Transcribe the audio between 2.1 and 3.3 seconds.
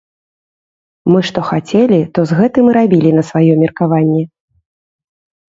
то з гэтым і рабілі на